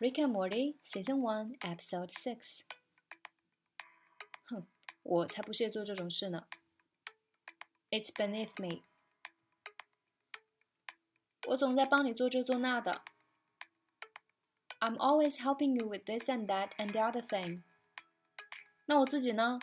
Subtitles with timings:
[0.00, 2.62] Rick and Morty Season One Episode Six。
[4.46, 4.66] 哼，
[5.02, 6.46] 我才不屑做这种事呢。
[7.90, 8.84] It's beneath me。
[11.48, 13.02] 我总在帮你做这做那的。
[14.80, 17.62] I'm always helping you with this and that and the other thing。
[18.86, 19.58] 那我自己呢？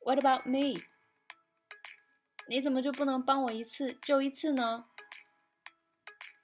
[0.00, 0.82] What about me？
[2.48, 4.88] 你怎么就不能帮我一次就一次呢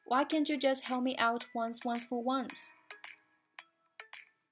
[0.08, 2.70] ？why can't you just help me out once, once for once？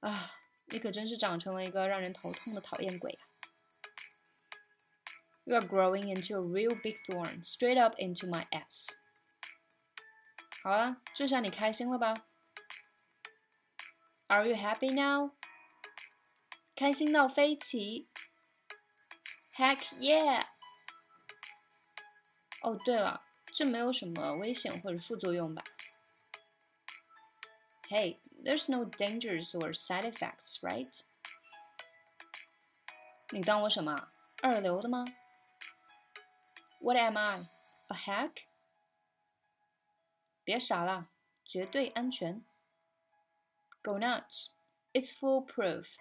[0.00, 0.32] 啊，
[0.66, 3.22] 你可真是长成了一个让人头痛的讨厌鬼啊！
[5.45, 8.88] You are growing into a real big thorn, straight up into my ass。
[10.62, 12.14] 好了，这下你开心了吧？
[14.28, 15.32] Are you happy now？
[16.74, 18.09] 开心到飞起！
[19.56, 20.46] Heck yeah！
[22.62, 23.22] 哦，对了。
[23.56, 25.62] 这没有什么危险或者副作用吧？
[27.88, 31.00] Hey, there's no dangers or side effects, right?
[33.30, 34.08] 你当我什么
[34.42, 35.05] 二流的吗？
[36.80, 37.41] What am I?
[37.88, 38.44] A hack?
[40.42, 41.11] 别傻了，
[41.44, 42.44] 绝对安全。
[43.83, 44.48] Go nuts!
[44.92, 45.97] It's foolproof.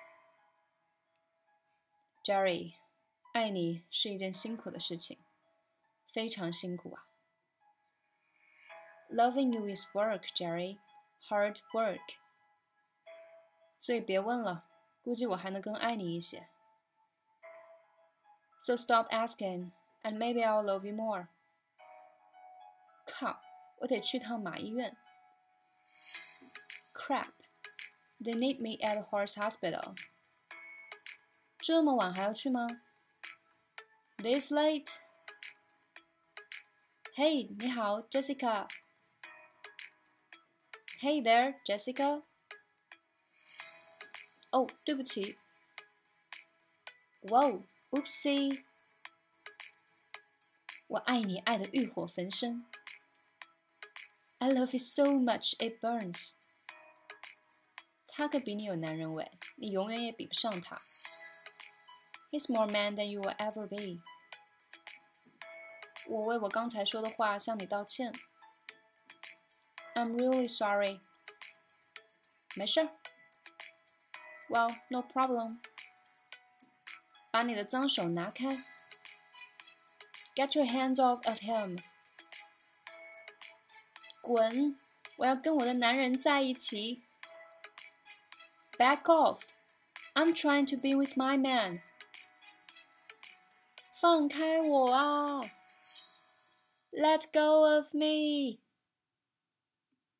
[2.23, 2.75] Jerry，
[3.33, 5.19] 爱你是一件辛苦的事情，
[6.11, 7.07] 非常辛苦啊。
[9.09, 10.79] Loving you is work, Jerry.
[11.29, 12.15] Hard work.
[13.79, 14.65] 所以别问了，
[15.03, 16.47] 估计我还能更爱你一些。
[18.59, 19.71] So stop asking,
[20.03, 21.27] and maybe I'll love you more.
[23.05, 23.41] 靠，
[23.79, 24.95] 我得去趟马医院。
[26.93, 27.33] Crap,
[28.19, 29.95] they need me at the horse hospital.
[31.57, 32.67] 这么晚还要去吗？
[34.17, 34.97] This late?
[37.15, 38.67] Hey，你好，Jessica。
[41.05, 42.23] Hey there, Jessica.
[44.51, 45.37] 哦，对不起。
[47.23, 48.63] Whoa, oopsie.
[50.87, 52.59] 我爱你爱得欲火焚身。
[54.39, 56.33] I love you so much it burns.
[58.13, 60.77] 他可比你有男人味，你永远也比不上他。
[62.29, 64.01] He's more man than you will ever be.
[66.07, 68.11] 我为我刚才说的话向你道歉。
[69.95, 70.99] I'm really sorry.
[72.55, 72.89] 没事。
[74.49, 75.59] Well, no problem.
[77.31, 78.57] 把你的脏手拿开。
[80.35, 81.77] Get your hands off of him.
[84.21, 84.75] 滚！
[85.17, 86.95] 我要跟我的男人在一起。
[88.77, 89.41] Back off.
[90.13, 91.81] I'm trying to be with my man.
[94.01, 95.41] 放开我啊！
[96.91, 98.59] Let go of me.